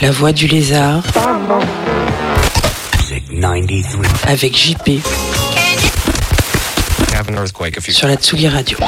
La 0.00 0.10
voix 0.10 0.32
du 0.32 0.46
lézard. 0.46 1.02
Avec 4.26 4.56
JP. 4.56 5.00
Sur 7.92 8.08
la 8.08 8.16
Tsugi 8.16 8.48
Radio. 8.48 8.78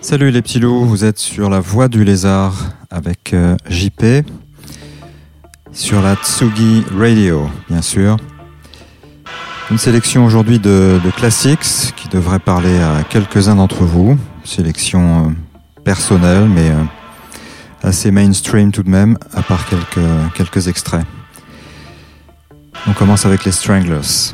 Salut 0.00 0.30
les 0.30 0.42
petits 0.42 0.58
loups, 0.58 0.84
vous 0.84 1.04
êtes 1.04 1.18
sur 1.18 1.50
la 1.50 1.60
voie 1.60 1.88
du 1.88 2.04
lézard 2.04 2.54
avec 2.90 3.32
euh, 3.32 3.56
JP 3.68 4.24
sur 5.72 6.02
la 6.02 6.16
Tsugi 6.16 6.84
Radio, 6.96 7.48
bien 7.68 7.82
sûr. 7.82 8.16
Une 9.70 9.78
sélection 9.78 10.24
aujourd'hui 10.24 10.58
de, 10.58 10.98
classics 11.16 11.94
qui 11.94 12.08
devrait 12.08 12.40
parler 12.40 12.80
à 12.80 13.04
quelques-uns 13.08 13.54
d'entre 13.54 13.84
vous. 13.84 14.18
Sélection 14.42 15.28
euh, 15.28 15.30
personnelle, 15.84 16.48
mais 16.48 16.70
euh, 16.70 16.82
assez 17.84 18.10
mainstream 18.10 18.72
tout 18.72 18.82
de 18.82 18.90
même, 18.90 19.16
à 19.32 19.42
part 19.42 19.66
quelques, 19.68 20.06
quelques 20.34 20.66
extraits. 20.66 21.06
On 22.88 22.92
commence 22.94 23.26
avec 23.26 23.44
les 23.44 23.52
Stranglers. 23.52 24.32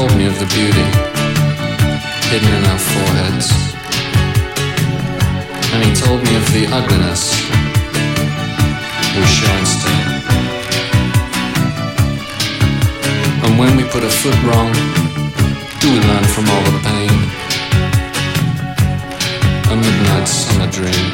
Told 0.00 0.16
me 0.16 0.24
of 0.24 0.38
the 0.38 0.46
beauty 0.56 0.86
hidden 2.30 2.52
in 2.58 2.64
our 2.72 2.80
foreheads. 2.92 3.48
And 5.72 5.84
he 5.84 5.92
told 5.92 6.22
me 6.24 6.32
of 6.40 6.46
the 6.56 6.64
ugliness 6.78 7.22
we 9.14 9.22
show 9.36 9.54
instead. 9.60 10.04
And 13.44 13.58
when 13.58 13.76
we 13.76 13.84
put 13.94 14.02
a 14.02 14.08
foot 14.08 14.38
wrong, 14.48 14.72
do 15.80 15.86
we 15.92 16.00
learn 16.08 16.24
from 16.34 16.48
all 16.48 16.64
the 16.76 16.80
pain? 16.90 17.16
A 19.72 19.76
midnight 19.84 20.26
summer 20.26 20.70
dream 20.78 21.08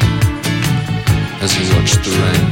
as 1.43 1.51
he 1.51 1.63
watched 1.75 2.01
the 2.05 2.13
rain. 2.23 2.45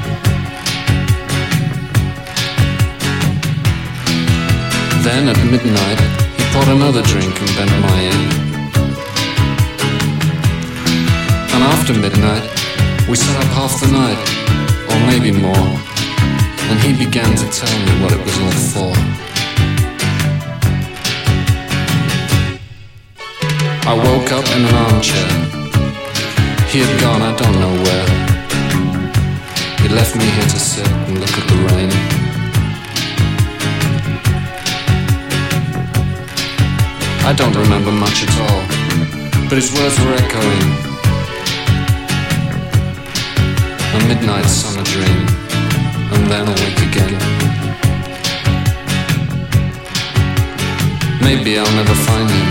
Then 5.06 5.30
at 5.30 5.38
midnight, 5.50 6.25
he 6.56 6.70
another 6.70 7.02
drink 7.04 7.36
and 7.42 7.52
bent 7.58 7.72
my 7.82 8.00
ear. 8.10 8.24
And 11.54 11.62
after 11.74 11.94
midnight, 11.94 12.46
we 13.10 13.16
sat 13.16 13.36
up 13.44 13.52
half 13.60 13.74
the 13.82 13.92
night, 13.92 14.22
or 14.90 14.98
maybe 15.12 15.32
more. 15.32 15.68
And 16.70 16.80
he 16.80 16.92
began 17.06 17.32
to 17.36 17.46
tell 17.52 17.76
me 17.86 17.92
what 18.02 18.12
it 18.14 18.22
was 18.26 18.36
all 18.44 18.58
for. 18.74 18.94
I 23.88 23.94
woke 23.94 24.32
up 24.32 24.48
in 24.56 24.62
an 24.66 24.76
armchair. 24.88 25.30
He 26.72 26.80
had 26.80 26.94
gone, 27.02 27.22
I 27.22 27.36
don't 27.36 27.58
know 27.64 27.76
where. 27.86 28.10
He 29.82 29.88
left 29.94 30.16
me 30.16 30.26
here 30.26 30.50
to 30.56 30.60
sit 30.60 30.88
and 30.88 31.20
look 31.20 31.38
at 31.38 31.48
the 31.48 31.58
rain. 31.68 32.25
I 37.26 37.34
don't 37.34 37.56
remember 37.56 37.92
much 37.92 38.22
at 38.22 38.30
all, 38.38 38.62
but 39.50 39.58
his 39.58 39.74
words 39.74 40.00
were 40.00 40.14
echoing 40.14 40.62
a 43.96 44.00
midnight 44.08 44.46
summer 44.46 44.84
dream, 44.84 45.26
and 46.14 46.28
then 46.30 46.48
awake 46.48 46.82
again. 46.86 47.18
Maybe 51.20 51.58
I'll 51.58 51.76
never 51.82 51.96
find 51.96 52.30
him. 52.30 52.48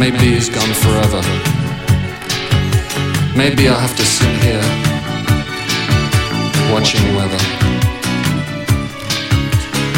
Maybe 0.00 0.32
he's 0.32 0.48
gone 0.48 0.72
forever. 0.72 1.20
Maybe 3.36 3.68
I'll 3.68 3.78
have 3.78 3.94
to 3.96 4.06
sit 4.06 4.34
here, 4.40 4.64
watching 6.72 7.14
weather. 7.14 7.44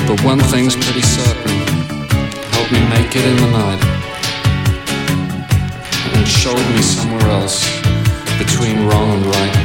But 0.09 0.21
one 0.25 0.41
thing's 0.41 0.75
pretty 0.75 1.03
certain 1.03 1.72
me 2.73 2.81
make 2.89 3.15
it 3.15 3.25
in 3.31 3.37
the 3.37 3.51
night, 3.51 3.81
and 6.15 6.27
showed 6.27 6.67
me 6.75 6.81
somewhere 6.81 7.29
else 7.39 7.59
between 8.39 8.87
wrong 8.89 9.09
and 9.17 9.27
right. 9.27 9.57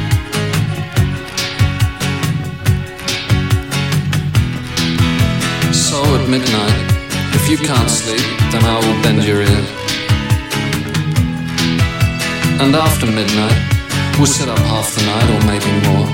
So 5.72 5.98
at 6.16 6.28
midnight, 6.28 6.78
if 7.38 7.48
you 7.48 7.56
can't 7.56 7.90
sleep, 7.90 8.26
then 8.52 8.62
I 8.64 8.76
will 8.84 9.02
bend 9.02 9.24
your 9.24 9.40
ear. 9.40 9.64
And 12.60 12.74
after 12.76 13.06
midnight, 13.06 13.58
we'll 14.18 14.26
sit 14.26 14.48
up 14.50 14.58
half 14.58 14.94
the 14.94 15.02
night 15.12 15.28
or 15.34 15.40
maybe 15.50 15.70
more. 15.88 16.08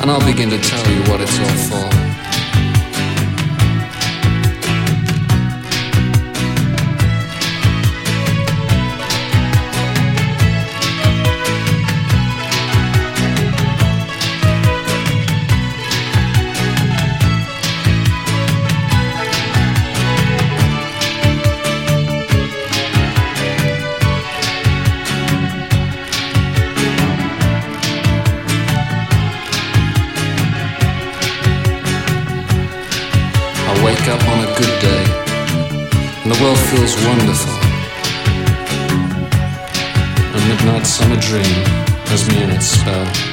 And 0.00 0.10
I'll 0.10 0.26
begin 0.26 0.50
to 0.50 0.58
tell 0.58 0.86
you 0.92 1.00
what 1.08 1.20
it's 1.22 1.38
all 1.38 1.88
for. 1.88 2.01
Feels 36.56 36.96
wonderful. 37.06 37.52
A 40.34 40.40
midnight 40.48 40.84
summer 40.84 41.16
dream 41.20 41.44
has 42.10 42.28
me 42.28 42.42
in 42.42 42.50
its 42.50 42.66
spell. 42.66 43.31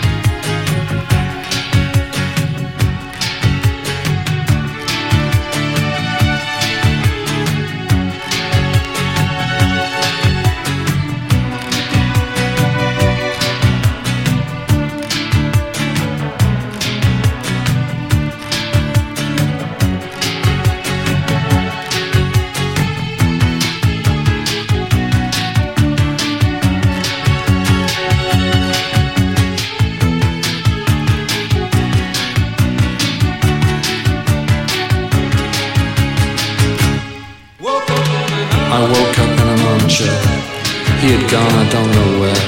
Gone, 41.32 41.54
I 41.54 41.70
don't 41.70 41.92
know 41.92 42.20
where. 42.22 42.46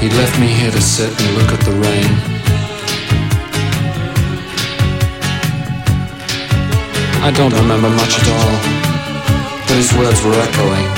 He 0.00 0.08
left 0.16 0.40
me 0.40 0.46
here 0.46 0.70
to 0.70 0.80
sit 0.80 1.10
and 1.20 1.34
look 1.36 1.52
at 1.52 1.60
the 1.68 1.72
rain. 1.72 2.10
I 7.22 7.30
don't 7.36 7.52
remember 7.52 7.90
much 7.90 8.14
at 8.20 8.26
all, 8.36 8.54
but 9.66 9.76
his 9.76 9.92
words 9.92 10.24
were 10.24 10.38
echoing. 10.48 10.88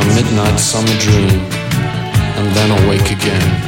A 0.00 0.04
midnight 0.14 0.58
summer 0.60 0.96
dream, 1.00 1.40
and 2.38 2.46
then 2.54 2.70
awake 2.84 3.10
again. 3.10 3.67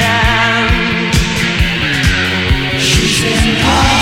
hand. 0.00 1.14
She's 2.80 3.22
in 3.24 3.54
love. 3.62 3.97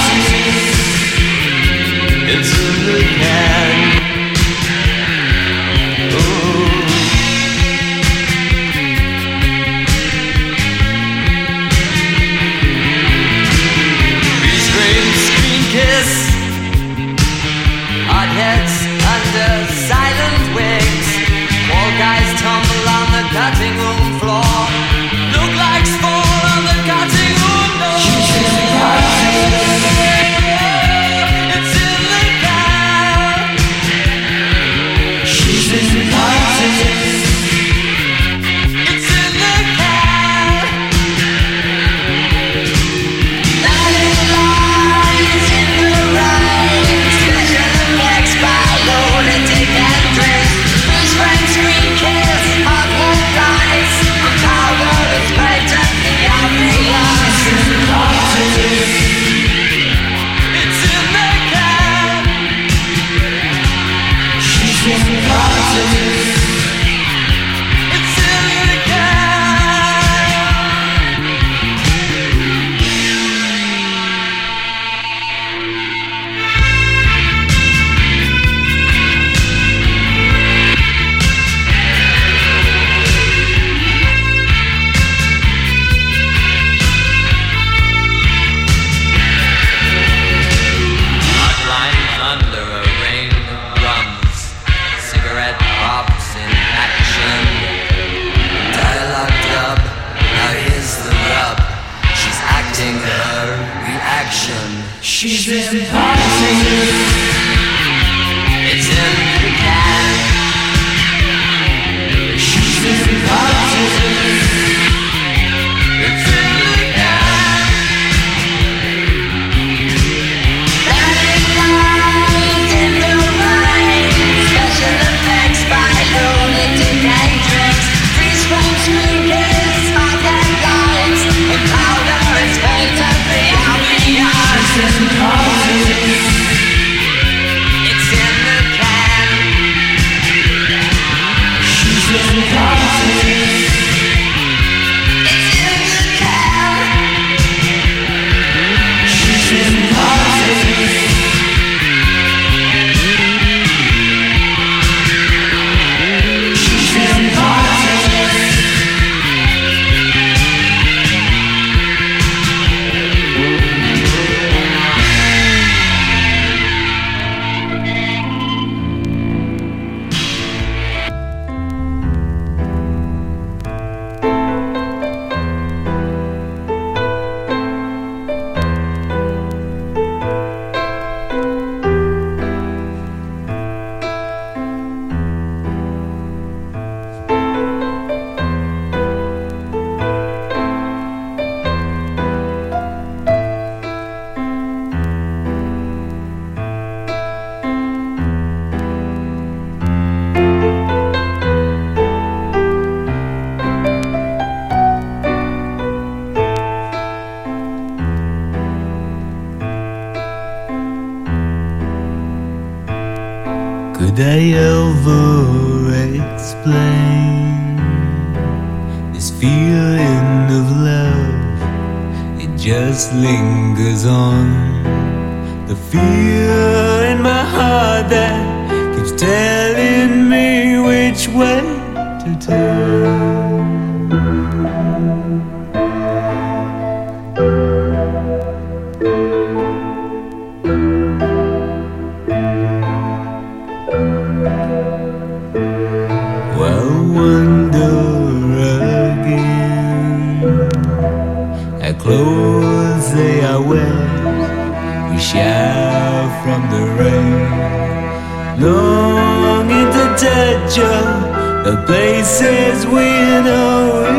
Georgia, 260.67 261.63
the 261.65 261.77
places 261.87 262.87
we 262.87 263.07
know 263.47 264.03
we 264.03 264.19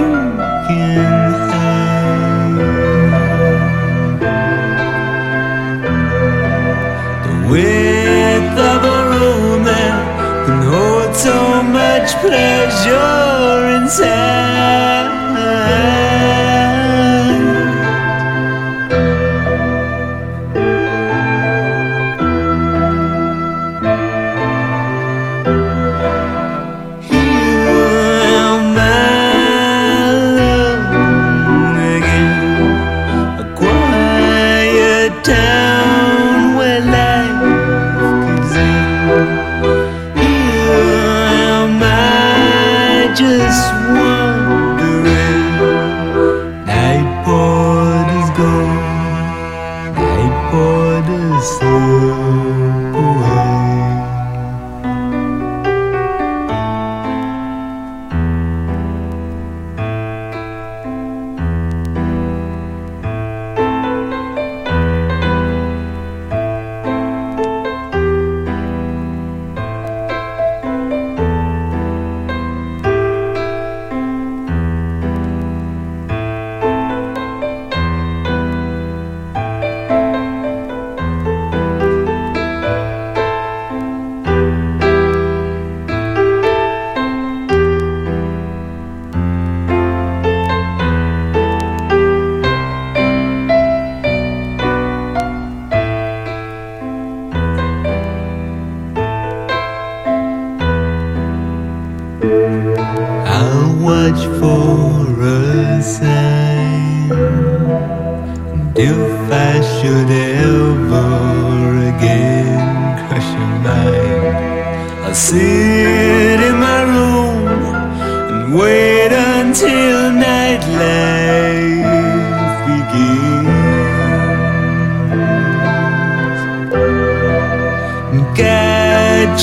can 0.66 1.32
hide. 1.52 2.62
The 7.26 7.34
width 7.52 8.58
of 8.58 8.82
a 8.86 9.00
room 9.10 9.60
that 9.66 9.96
can 10.46 10.62
hold 10.72 11.14
so 11.16 11.38
much 11.64 12.10
pleasure 12.22 13.68
inside. 13.76 14.57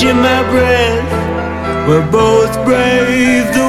Catching 0.05 0.21
my 0.21 0.43
breath, 0.51 1.87
we're 1.87 2.11
both 2.11 2.53
brave 2.63 3.64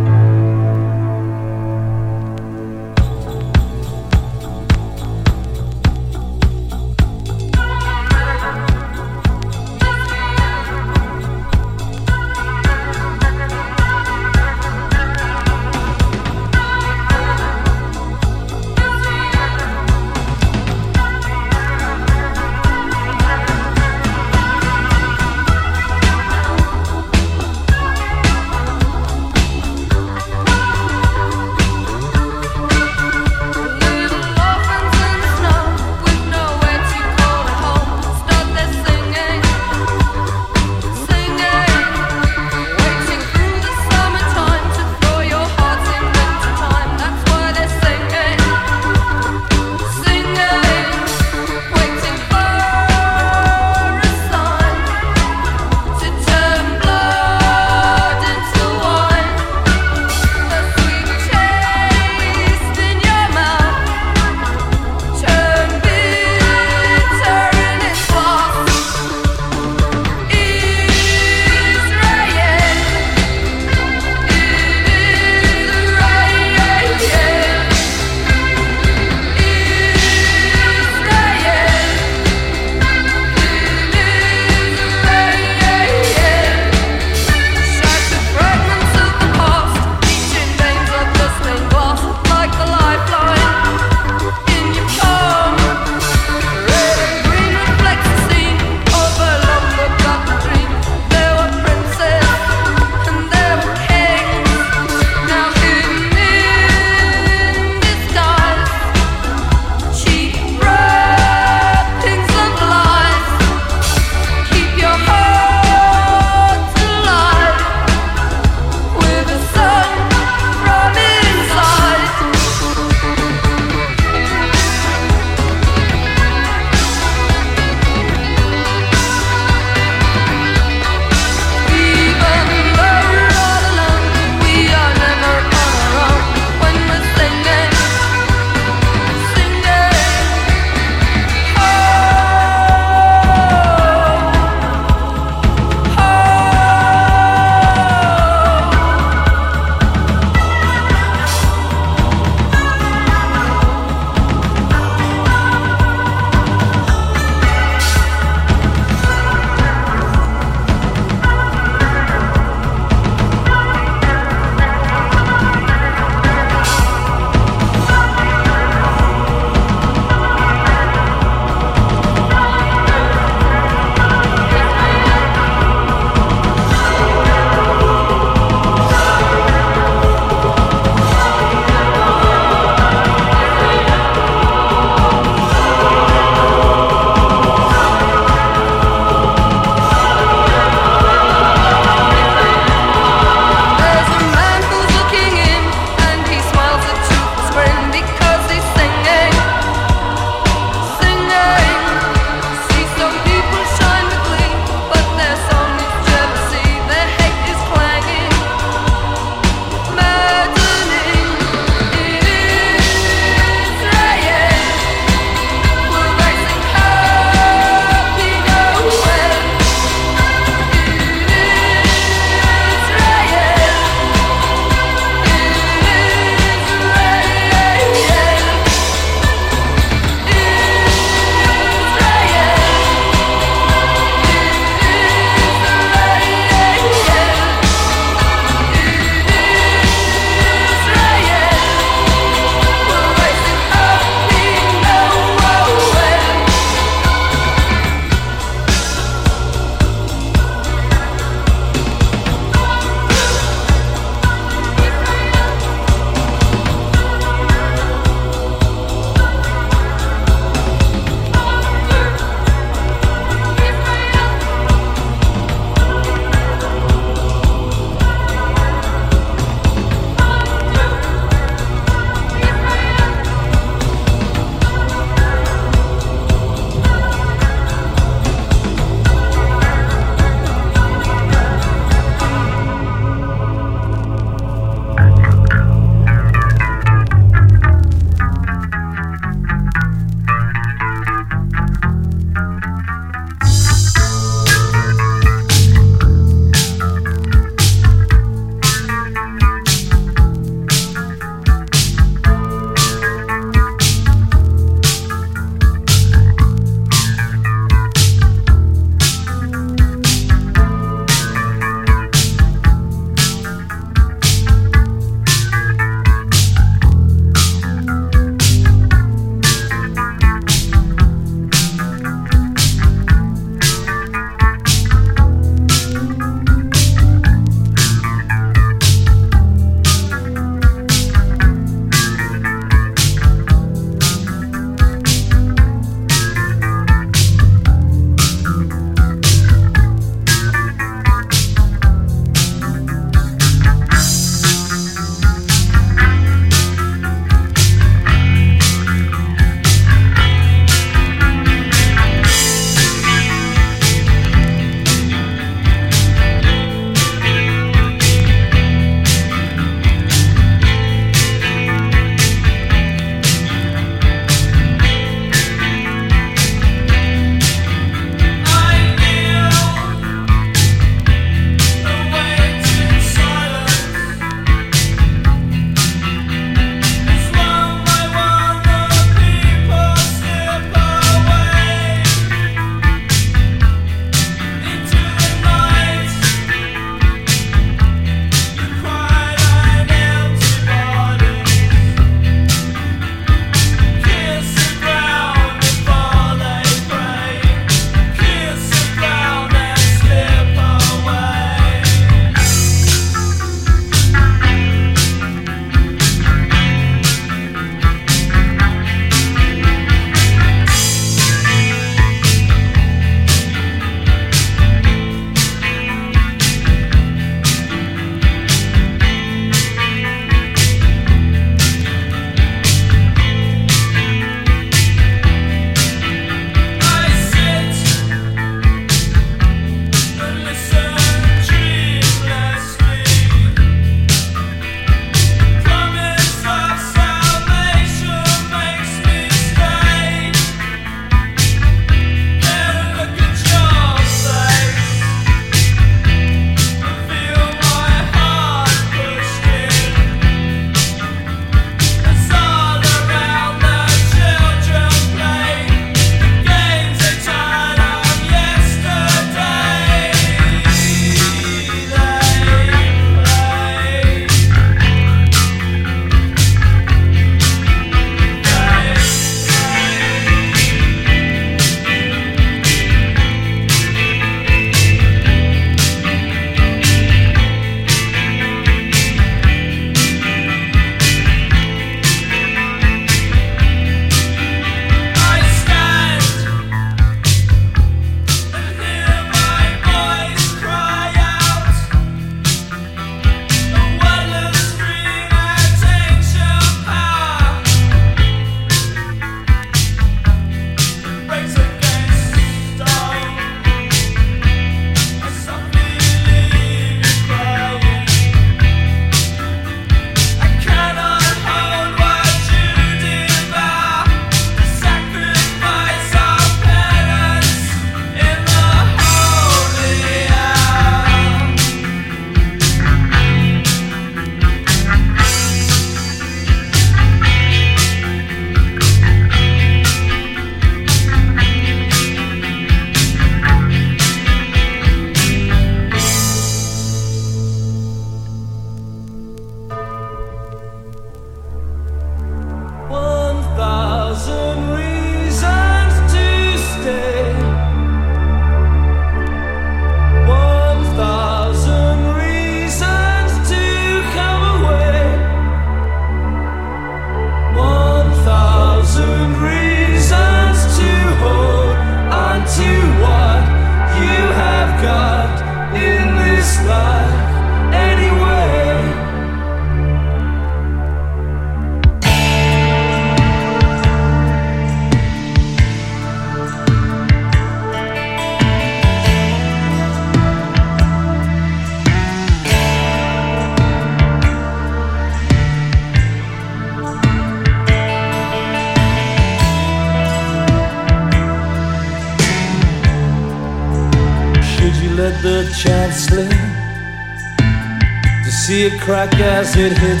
it 599.63 599.77
hits 599.77 600.00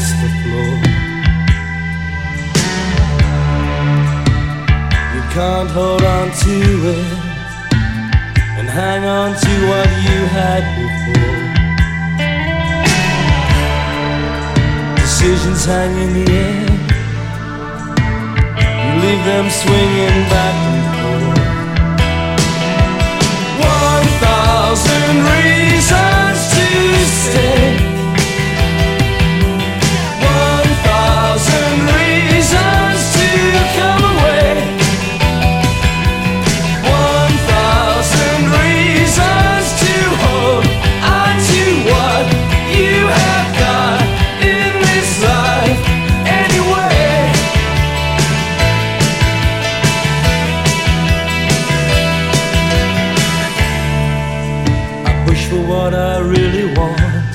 I 56.01 56.19
really 56.19 56.65
want. 56.73 57.33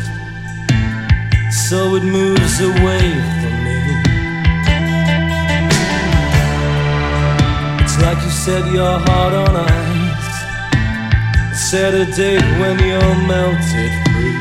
So 1.67 1.95
it 1.95 2.03
moves 2.03 2.57
away 2.61 3.07
from 3.39 3.55
me. 3.67 3.81
It's 7.83 7.97
like 8.05 8.21
you 8.25 8.33
set 8.47 8.65
your 8.73 8.99
heart 9.07 9.35
on 9.45 9.55
ice. 9.57 10.37
Set 11.71 11.95
a 11.95 12.07
date 12.21 12.49
when 12.61 12.77
you're 12.89 13.17
melted 13.31 13.93
free. 14.11 14.39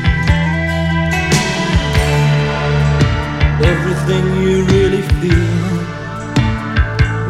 Everything 3.72 4.24
you 4.42 4.56
really 4.74 5.02
feel 5.20 5.66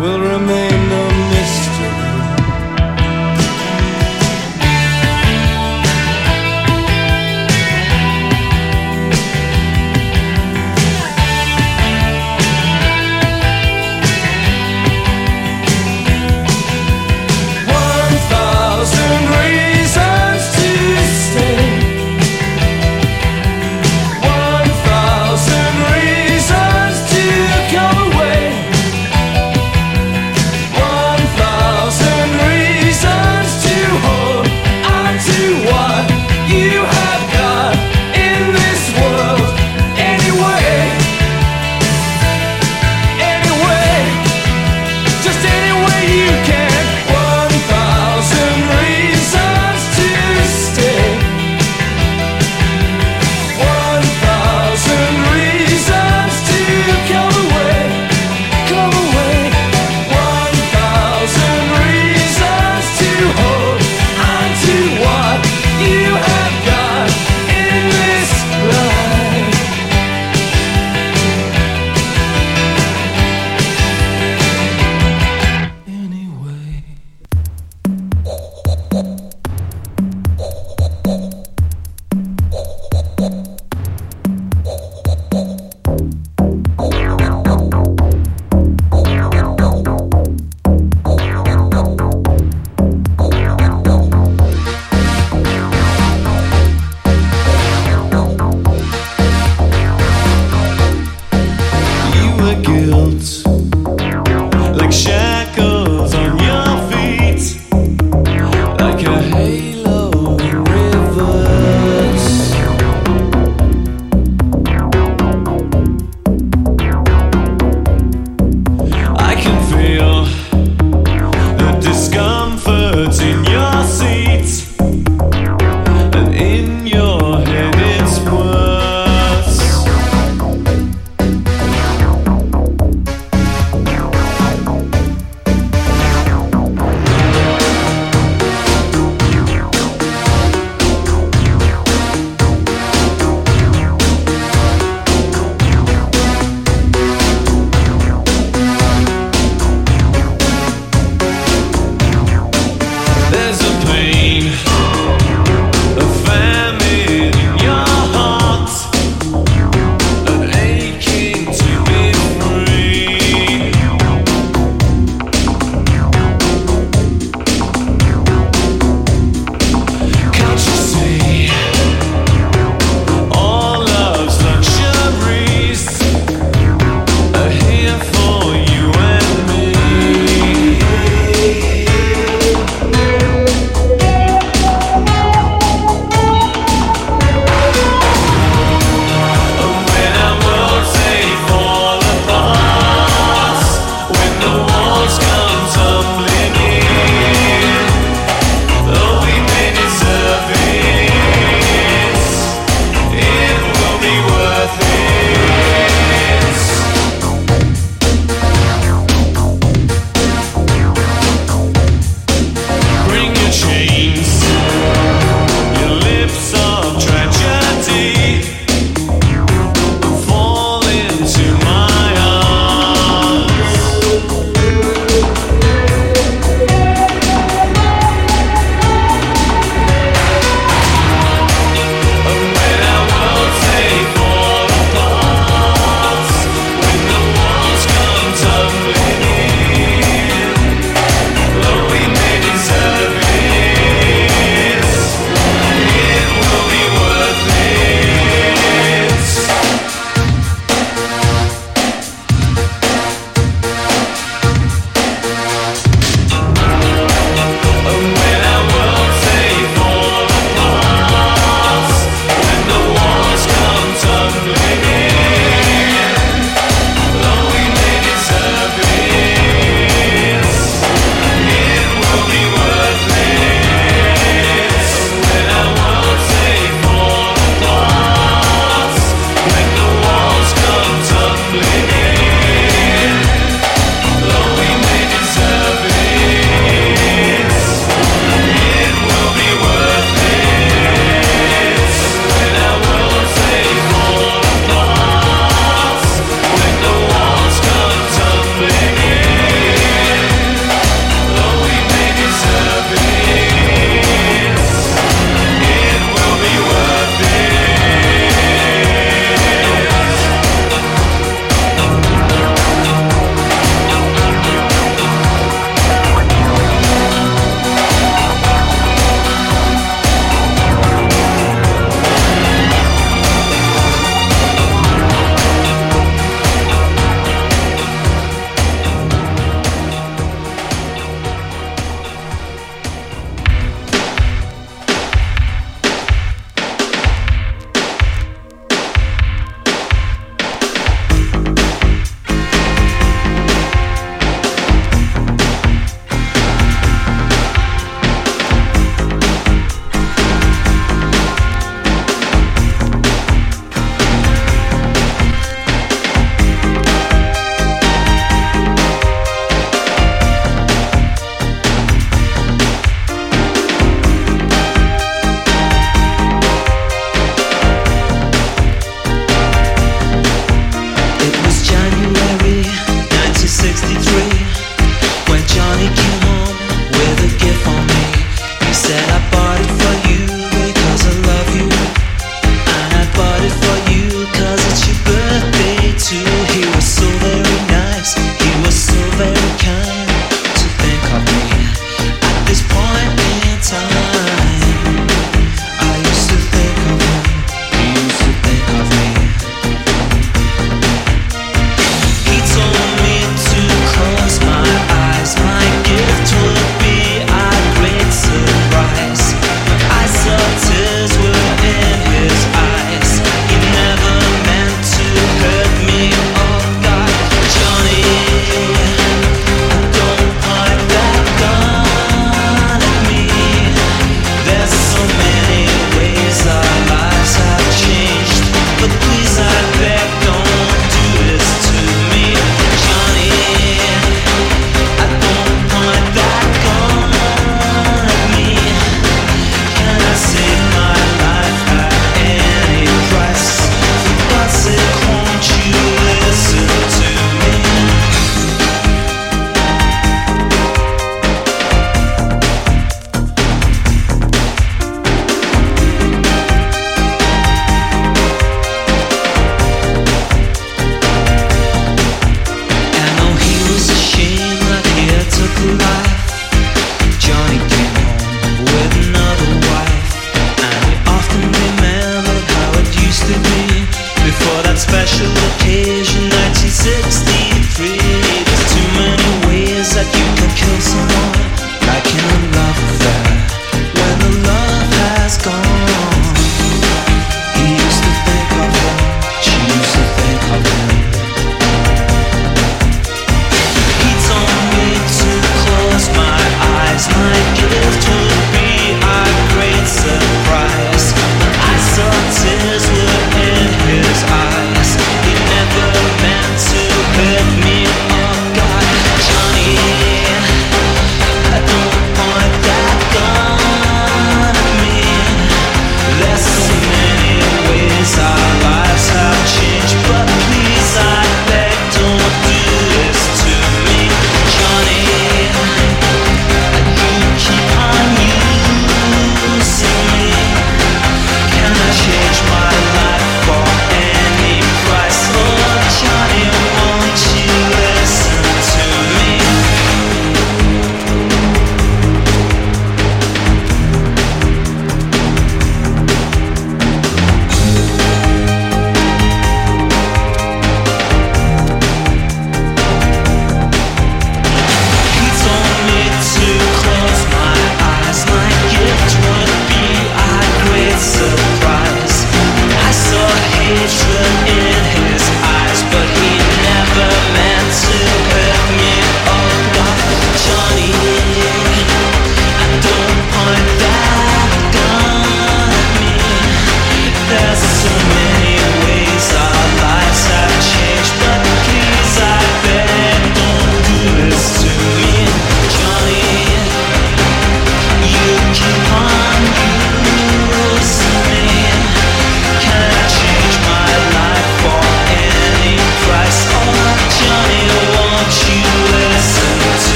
will 0.00 0.20
remain 0.34 0.81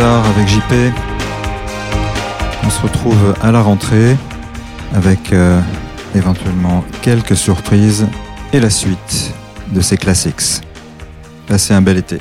avec 0.00 0.48
JP. 0.48 0.72
On 2.64 2.70
se 2.70 2.80
retrouve 2.80 3.34
à 3.42 3.52
la 3.52 3.60
rentrée 3.60 4.16
avec 4.94 5.32
euh, 5.32 5.60
éventuellement 6.14 6.82
quelques 7.02 7.36
surprises 7.36 8.06
et 8.54 8.60
la 8.60 8.70
suite 8.70 9.34
de 9.70 9.80
ces 9.82 9.98
classiques. 9.98 10.62
Passez 11.46 11.74
un 11.74 11.82
bel 11.82 11.98
été. 11.98 12.20